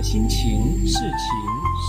[0.00, 1.10] 的心情是晴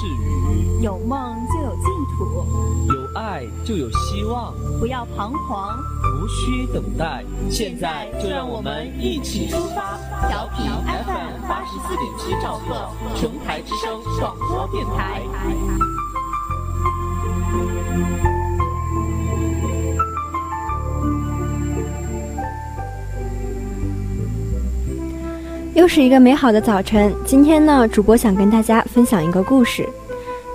[0.02, 1.86] 是雨，有梦就有净
[2.18, 2.46] 土，
[2.94, 4.54] 有爱就有希望。
[4.82, 9.98] 不要彷徨，无需等待，现在就让我们一起出发！
[10.28, 15.22] 调频 FM 八十四点七兆赫，琼台之声广播电台。
[25.82, 27.12] 又是一个美好的早晨。
[27.26, 29.90] 今天呢，主播想跟大家分享一个故事。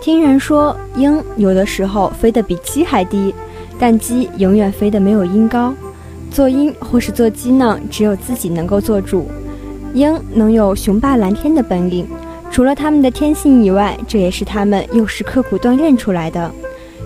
[0.00, 3.34] 听人说，鹰有的时候飞得比鸡还低，
[3.76, 5.74] 但鸡永远飞得没有鹰高。
[6.30, 9.28] 做鹰或是做鸡呢，只有自己能够做主。
[9.94, 12.06] 鹰能有雄霸蓝天的本领，
[12.48, 16.48] 除了他们的天性以外，这也是他们又是刻苦锻炼出来的。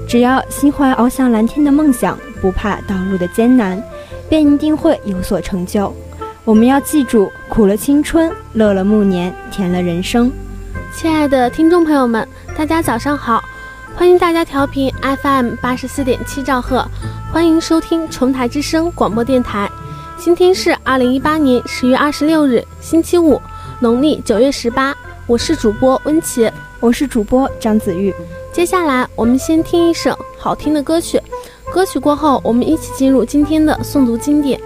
[0.07, 3.83] 只要心怀翱翔蓝天的梦想，不怕道路的艰难，
[4.29, 5.91] 便一定会有所成就。
[6.43, 10.33] 我们要记住，苦了青春，乐了暮年，甜了人生。
[10.91, 13.45] 亲爱的听众朋友们，大家早上好，
[13.95, 14.91] 欢迎大家调频
[15.23, 16.83] FM 八十四点七兆赫，
[17.31, 19.71] 欢迎收听重台之声广播电台。
[20.17, 23.41] 今天是二零一八年十月二十六日，星期五，
[23.79, 24.97] 农历九月十八。
[25.27, 28.15] 我是主播温琪，我是主播张子玉。
[28.51, 31.21] 接下来，我们先听一首好听的歌曲，
[31.71, 34.59] 歌曲过后，我们一起进入今天的诵读经典。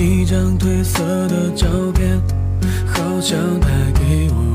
[0.00, 2.18] 一张褪色的照片，
[2.86, 4.49] 好像带给我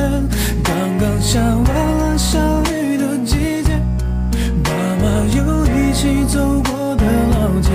[0.00, 0.28] 天。
[0.64, 1.64] 刚刚下完
[1.98, 2.38] 了小
[2.72, 3.78] 雨的季节，
[4.64, 4.70] 爸
[5.02, 5.04] 妈
[5.36, 7.70] 又一起走过的老街，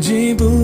[0.00, 0.55] 记不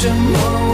[0.00, 0.69] 什么，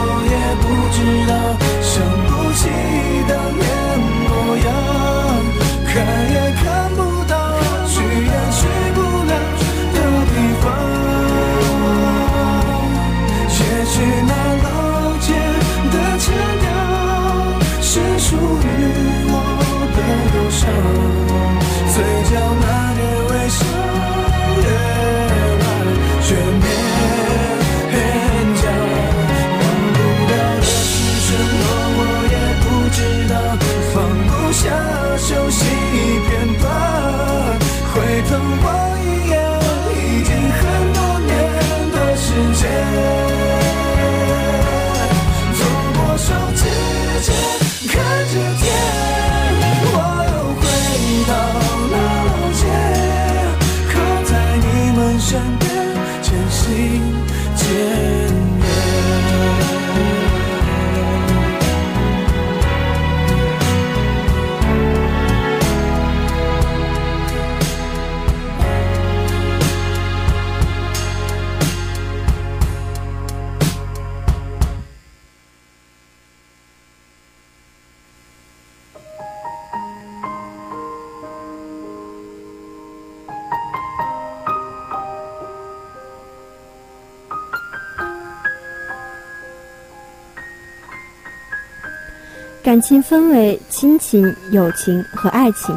[92.66, 95.72] 感情分为亲情、友情和爱情，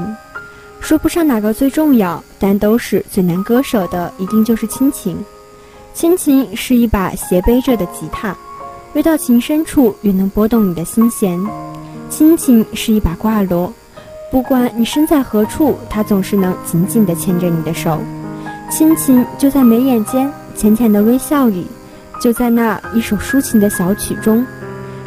[0.80, 5.15] 说不上哪个最重要，但都是最难割舍的，一定就是亲情。
[5.94, 8.36] 亲情是一把斜背着的吉他，
[8.94, 11.39] 越到情深处越能拨动你的心弦；
[12.09, 13.71] 亲情是一把挂锣，
[14.31, 18.01] 不管你身在何处，它总是能紧紧地牵着你的手。
[18.71, 21.68] 亲情就在眉眼间，浅浅的微笑里，
[22.19, 24.44] 就在那一首抒情的小曲中。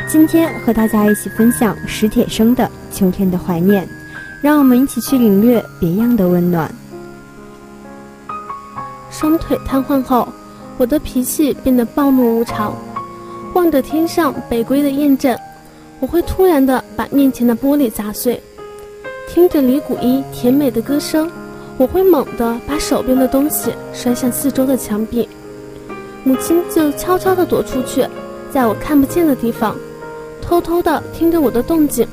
[0.06, 2.64] 今天和大家一起分享史铁生的
[2.96, 3.84] 《秋天的怀念》，
[4.42, 6.70] 让我们一起去领略别样的温暖。
[9.10, 10.28] 双腿瘫痪后，
[10.76, 12.74] 我的脾气变得暴怒无常。
[13.54, 15.38] 望着天上北归的雁阵，
[16.00, 18.36] 我会突然的把面前的玻璃砸碎；
[19.28, 21.30] 听着李谷一甜美的歌声，
[21.76, 25.28] 我会猛地把手边的东西摔向四周的墙壁。
[26.24, 28.06] 母亲就悄悄地躲出去，
[28.50, 29.76] 在我看不见的地方。
[30.52, 32.06] 偷偷地听着我的动静，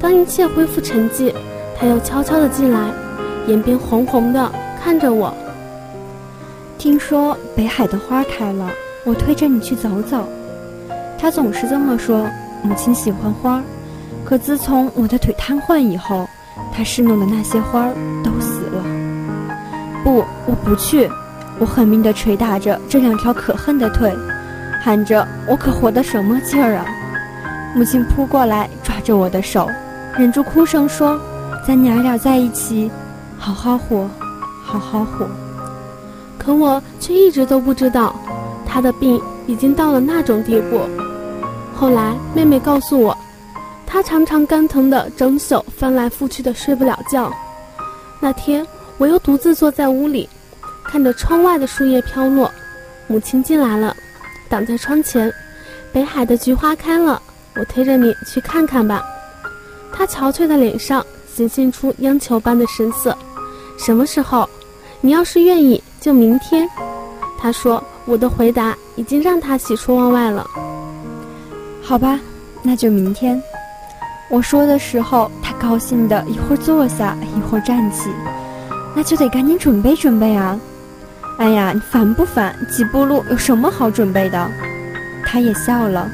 [0.00, 1.32] 当一切恢复沉寂，
[1.78, 2.90] 他又悄悄地进来，
[3.46, 4.50] 眼边红红的
[4.82, 5.32] 看着我。
[6.76, 8.68] 听说北海的花开了，
[9.04, 10.28] 我推着你去走走。
[11.16, 12.26] 他总是这么说。
[12.64, 13.62] 母亲喜欢花，
[14.24, 16.28] 可自从我的腿瘫痪以后，
[16.74, 17.88] 他侍弄的那些花
[18.24, 18.82] 都死了。
[20.02, 21.08] 不，我不去。
[21.60, 24.12] 我狠命地捶打着这两条可恨的腿，
[24.82, 26.84] 喊着：“我可活得什么劲儿啊！”
[27.72, 29.68] 母亲扑过来，抓着我的手，
[30.18, 31.18] 忍住哭声说
[31.64, 32.90] ：“咱娘俩在一起，
[33.38, 34.08] 好好活，
[34.64, 35.28] 好好活。”
[36.36, 38.14] 可我却一直都不知道，
[38.66, 40.80] 她的病已经到了那种地步。
[41.72, 43.16] 后来妹妹告诉我，
[43.86, 47.32] 她常常肝疼的整宿翻来覆去的睡不了觉。
[48.18, 48.66] 那天
[48.98, 50.28] 我又独自坐在屋里，
[50.84, 52.50] 看着窗外的树叶飘落，
[53.06, 53.96] 母亲进来了，
[54.48, 55.32] 挡在窗前，
[55.92, 57.22] 北海的菊花开了。
[57.56, 59.02] 我推着你去看看吧。
[59.92, 61.04] 他憔悴的脸上
[61.34, 63.16] 显现出央求般的神色。
[63.78, 64.48] 什么时候？
[65.02, 66.68] 你要是愿意，就明天。
[67.38, 70.46] 他说，我的回答已经让他喜出望外了。
[71.82, 72.20] 好吧，
[72.62, 73.42] 那就明天。
[74.28, 78.10] 我说的时候，他高兴的一会儿坐下，一会儿站起。
[78.94, 80.60] 那就得赶紧准备准备啊！
[81.38, 82.54] 哎呀，你烦不烦？
[82.70, 84.50] 几步路有什么好准备的？
[85.24, 86.10] 他也笑了。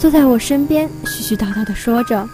[0.00, 2.26] 坐在我身边，絮絮叨叨地说着：“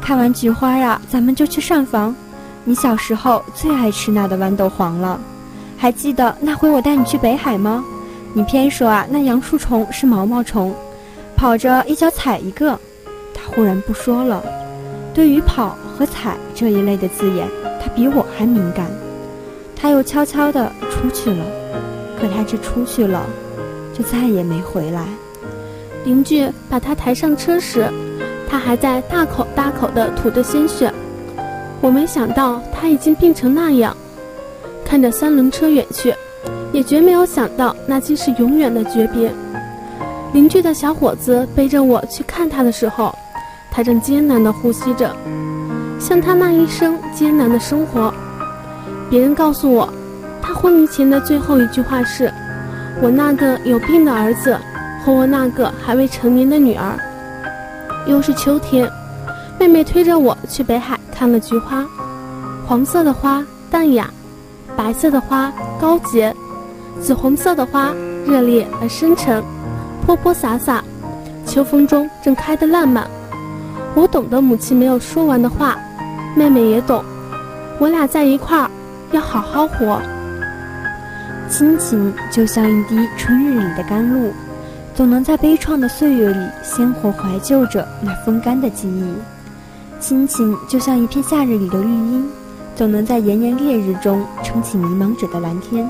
[0.00, 2.16] 看完菊花呀，咱们就去上房。
[2.64, 5.20] 你小时候最爱吃那的豌豆黄了，
[5.76, 7.84] 还记得那回我带你去北海吗？
[8.32, 10.74] 你偏说啊，那杨树虫是毛毛虫，
[11.36, 12.80] 跑着一脚踩一个。”
[13.34, 14.42] 他忽然不说了。
[15.12, 17.46] 对于跑和踩这一类的字眼，
[17.78, 18.90] 他比我还敏感。
[19.76, 21.44] 他又悄悄地出去了，
[22.18, 23.22] 可他这出去了，
[23.92, 25.04] 就再也没回来。
[26.04, 27.88] 邻居把他抬上车时，
[28.48, 30.92] 他还在大口大口地吐着鲜血。
[31.80, 33.96] 我没想到他已经病成那样。
[34.84, 36.14] 看着三轮车远去，
[36.72, 39.32] 也绝没有想到那竟是永远的诀别。
[40.32, 43.14] 邻居的小伙子背着我去看他的时候，
[43.70, 45.14] 他正艰难地呼吸着，
[45.98, 48.12] 像他那一生艰难的生活。
[49.08, 49.92] 别人告诉我，
[50.42, 52.32] 他昏迷前的最后一句话是
[53.00, 54.58] ：“我那个有病的儿子
[55.04, 56.98] 和我那个还未成年的女儿。”
[58.06, 58.90] 又是秋天，
[59.58, 61.86] 妹妹推着我去北海看了菊花，
[62.66, 64.08] 黄色的花淡雅。
[64.74, 66.34] 白色的花高洁，
[67.00, 67.92] 紫红色的花
[68.26, 69.44] 热烈而深沉，
[70.04, 70.82] 泼泼洒洒，
[71.46, 73.06] 秋风中正开得烂漫。
[73.94, 75.78] 我懂得母亲没有说完的话，
[76.34, 77.04] 妹妹也懂，
[77.78, 78.70] 我俩在一块儿，
[79.10, 80.00] 要好好活。
[81.50, 84.32] 亲情就像一滴春日里的甘露，
[84.94, 89.04] 总能在悲怆的岁月里鲜活怀旧着那风干的记忆。
[89.98, 92.28] 亲情就像一片夏日里的绿荫。
[92.74, 95.86] 总能在炎炎烈日中撑起迷茫者的蓝天，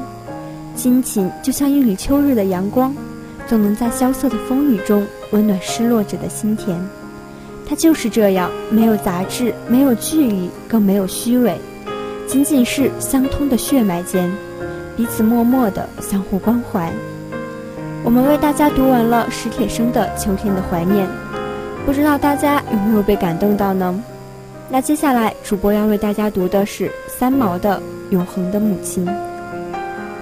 [0.75, 2.93] 亲情就像一缕秋日的阳光，
[3.47, 6.77] 总能在萧瑟的风雨中温暖失落者的心田。
[7.65, 11.57] 它就是这样，没有杂质，没有距离，更没有虚伪，
[12.27, 14.29] 仅仅是相通的血脉间，
[14.97, 16.93] 彼此默默的相互关怀。
[18.05, 21.07] 我们为大家读完了史铁生的《秋天的怀念》，
[21.87, 23.95] 不知道大家有没有被感动到呢？
[24.69, 27.77] 那接下来，主播要为大家读的是三毛的
[28.11, 29.07] 《永恒的母亲》。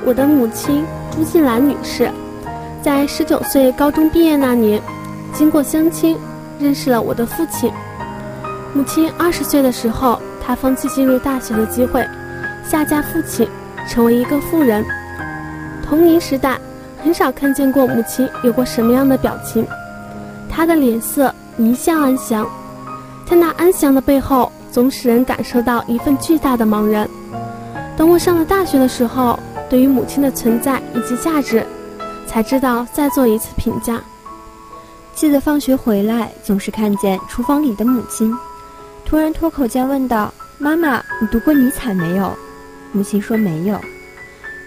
[0.04, 2.10] 我的母亲朱静兰女士，
[2.82, 4.80] 在十九岁高中毕业那年，
[5.32, 6.18] 经过相亲，
[6.58, 7.72] 认识了我的父亲。
[8.74, 12.06] 母亲二十岁的时候，她放弃进入大学的机会，
[12.62, 13.48] 下嫁父亲，
[13.88, 14.84] 成为一个富人。
[15.82, 16.58] 童年时代，
[17.02, 19.66] 很少看见过母亲有过什么样的表情，
[20.48, 22.46] 她的脸色一向安详。
[23.26, 27.08] 在那安详的背后，总使人感受到一份巨大的茫然。
[27.96, 29.38] 等我上了大学的时候，
[29.68, 31.64] 对于母亲的存在以及价值，
[32.26, 34.00] 才知道再做一次评价。
[35.14, 38.34] 记得放学回来，总是看见厨房里的母亲，
[39.04, 42.32] 突然脱口间问道：“妈妈，你读过尼采没有？”
[42.92, 43.78] 母亲说：“没有。”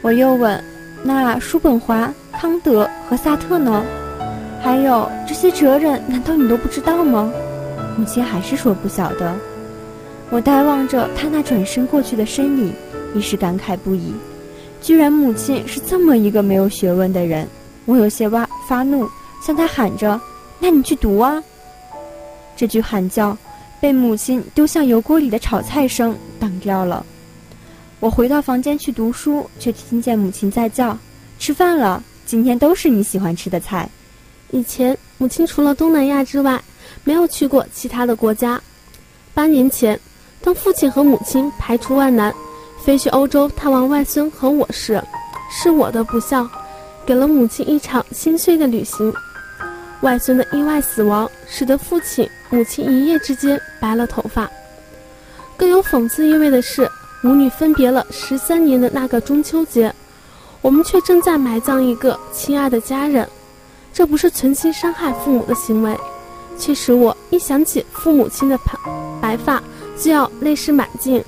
[0.04, 0.64] 我又问
[1.04, 3.84] ：“那叔本华、康德和萨特呢？
[4.62, 7.32] 还有这些哲人，难道你都不知道吗？”
[7.98, 9.34] 母亲还是说不晓得。
[10.30, 12.74] 我呆望着他那转身过去的身影，
[13.14, 14.14] 一时感慨不已。
[14.82, 17.48] 居然母亲是这么一个没有学问的人，
[17.86, 19.08] 我有些哇发怒，
[19.46, 20.20] 向他喊着
[20.60, 21.42] ：“那你去读啊！”
[22.58, 23.38] 这句喊叫
[23.80, 27.06] 被母亲丢向油锅里的炒菜声挡掉了。
[28.00, 30.98] 我回到房间去读书，却听见母亲在叫
[31.40, 33.90] ：“吃饭了，今天都是你喜欢吃的菜。”
[34.52, 36.62] 以前母亲除了东南亚之外。
[37.04, 38.62] 没有去过其他的国家。
[39.34, 40.00] 八年前，
[40.42, 42.34] 当父亲和母亲排除万难，
[42.84, 45.02] 飞去欧洲探望外孙和我时，
[45.50, 46.48] 是我的不孝，
[47.06, 49.12] 给了母亲一场心碎的旅行。
[50.02, 54.50] 外孙的意外死亡，使得父亲、母亲一夜之间白了头发。
[55.58, 56.90] 更有讽刺意味的是，
[57.22, 59.94] 母女分别了十三年的那个中秋节，
[60.64, 63.30] 我们却正在埋葬一个亲爱的家人。
[63.94, 65.96] 这不是存心伤害父母的行为。
[66.56, 68.74] 却使我一想起父母亲的白
[69.20, 69.62] 白发，
[69.98, 71.24] 就要泪湿满襟。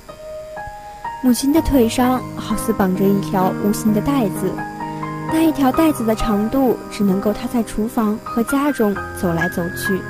[1.20, 4.48] 母亲的腿上好似绑着一条无形的带子，
[5.32, 10.00] 那一条带子的长度只能够她在厨房和家中走来走去。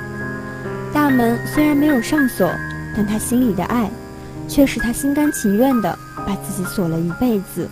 [0.93, 2.47] 大门虽然没有上锁，
[2.95, 3.89] 但她心里的爱，
[4.47, 7.67] 却使她心甘情愿地把自己锁了一辈子。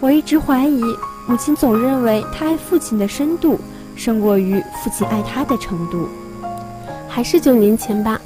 [0.00, 0.80] 我一直怀疑，
[1.26, 3.60] 母亲总认为她爱父亲的深度，
[3.94, 6.08] 胜过于父亲爱她的程度。
[7.06, 8.18] 还是九年前吧，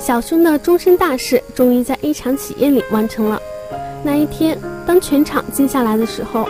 [0.00, 3.40] 小兄的终身大事终于在一场喜宴里完成了。
[4.02, 6.48] 那一天，当全场静下来的时候，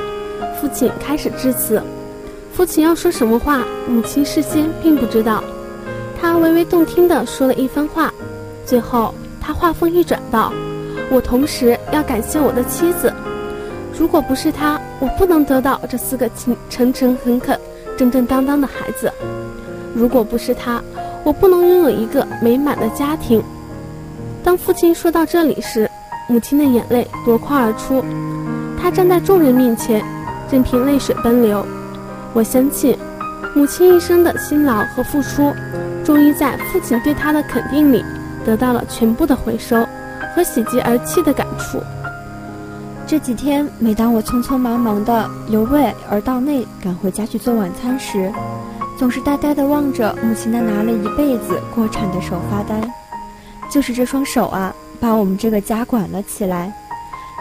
[0.59, 1.83] 父亲开始致辞。
[2.55, 5.45] 父亲要说什么话，母亲事先并不知道。
[6.19, 8.11] 他微微动听地说了一番话，
[8.64, 10.50] 最后他话锋一转道
[11.12, 13.12] ：“我同时要感谢我的妻子，
[13.99, 17.59] 如果不是他，我不能得到这四个诚诚诚恳恳、
[17.97, 19.13] 正正当当的孩子。
[19.95, 20.83] 如果不是他。”
[21.25, 23.41] 我不能拥有一个美满的家庭。
[24.43, 25.89] 当父亲说到这里时，
[26.29, 28.05] 母亲的眼泪夺眶而出。
[28.77, 30.05] 她站在众人面前，
[30.51, 31.65] 任凭泪水奔流。
[32.33, 32.99] 我相信，
[33.55, 35.53] 母亲一生的辛劳和付出，
[36.03, 38.05] 终于在父亲对她的肯定里
[38.45, 39.87] 得到了全部的回收
[40.35, 41.81] 和喜极而泣的感触。
[43.12, 48.33] 这几天，每当我匆匆忙忙的由外而到内赶回家去做晚餐时，
[48.99, 52.81] 总是呆呆的望着母亲那拿了一辈子锅铲的手发呆。
[53.71, 56.73] 就是这双手啊，把我们这个家管了起来。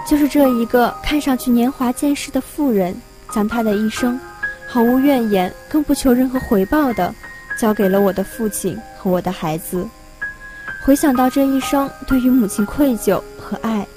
[0.05, 2.93] 就是这一个看上去年华渐逝的妇人，
[3.33, 4.19] 将她的一生，
[4.67, 7.15] 毫无怨言，更不求任何回报的，
[7.57, 9.87] 交给了我的父亲和我的孩子。
[10.83, 13.87] 回想到这一生对于母亲愧疚和爱，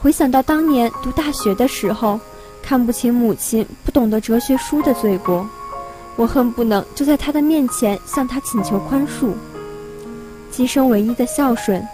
[0.00, 2.20] 回想到当年读大学的时候，
[2.62, 5.44] 看不起母亲不懂得哲学书的罪过，
[6.14, 9.32] 我恨不能就在她的面前向她请求宽恕。
[10.50, 11.84] 今生唯一的孝顺，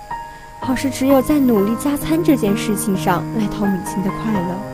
[0.61, 4.74] 好似只有在努力加餐这件事情上来讨母亲的快乐。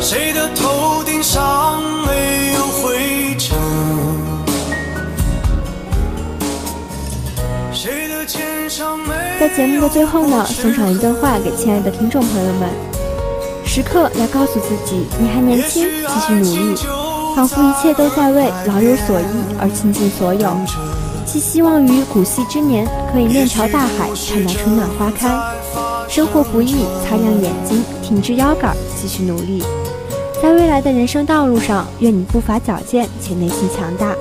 [0.00, 3.58] 谁的头顶上没有灰尘？
[7.72, 12.68] 谁的肩上没在节目的最后呢，送上一段话给亲爱的听众朋友们：
[13.64, 16.76] 时刻要告诉自己，你还年轻，继续努力，
[17.34, 19.24] 仿佛一切都在为老有所依
[19.60, 20.56] 而倾尽所有。
[21.26, 25.28] 寄希望于古稀之年，可以面朝大海，看到春暖花开。
[26.08, 29.62] 生活不易，擦亮眼睛，挺直腰杆，继续努力。
[30.40, 34.14] 在未来的人生道路上，愿你步伐矫健且内心强大，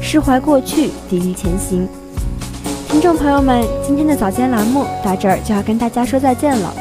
[0.00, 1.88] 释怀过去，砥砺前行。
[2.88, 6.72] 听众朋友们，今天的早间栏目到这儿就要跟大家说再见了，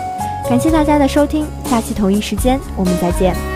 [0.48, 3.55] 感谢大家的收听，下期同一时间我们再见。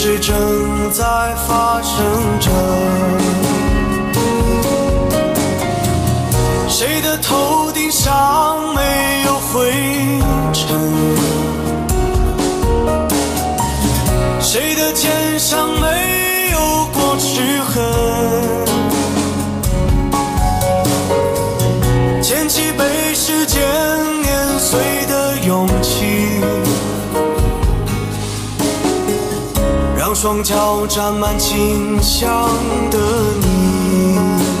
[0.00, 1.02] 事正在
[1.48, 2.48] 发生着，
[6.68, 9.87] 谁的头顶上没有灰
[30.20, 32.28] 双脚沾满清香
[32.90, 32.98] 的
[33.40, 34.57] 你。